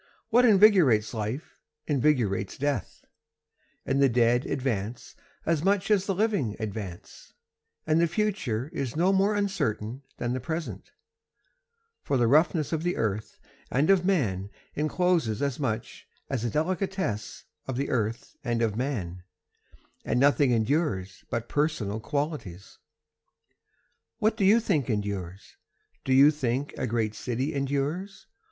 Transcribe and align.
What 0.31 0.45
invigorates 0.45 1.13
life 1.13 1.59
invigorates 1.85 2.57
death, 2.57 3.05
And 3.85 4.01
the 4.01 4.09
dead 4.09 4.47
advance 4.47 5.13
as 5.45 5.63
much 5.63 5.91
as 5.91 6.07
the 6.07 6.15
living 6.15 6.55
advance, 6.59 7.33
And 7.85 8.01
the 8.01 8.07
future 8.07 8.71
is 8.73 8.95
no 8.95 9.13
more 9.13 9.35
uncertain 9.35 10.01
than 10.17 10.33
the 10.33 10.39
present, 10.39 10.89
For 12.01 12.17
the 12.17 12.25
roughness 12.25 12.73
of 12.73 12.81
the 12.81 12.95
earth 12.95 13.37
and 13.69 13.91
of 13.91 14.03
man 14.03 14.49
encloses 14.73 15.39
as 15.39 15.59
much 15.59 16.07
as 16.31 16.41
the 16.41 16.49
delicatesse 16.49 17.43
of 17.67 17.77
the 17.77 17.91
earth 17.91 18.35
and 18.43 18.63
of 18.63 18.75
man, 18.75 19.21
And 20.03 20.19
nothing 20.19 20.49
endures 20.51 21.23
but 21.29 21.47
personal 21.47 21.99
qualities. 21.99 22.79
What 24.17 24.35
do 24.35 24.45
you 24.45 24.59
think 24.59 24.89
endures? 24.89 25.57
Do 26.03 26.11
you 26.11 26.31
think 26.31 26.73
a 26.75 26.87
great 26.87 27.13
city 27.13 27.53
endures? 27.53 28.25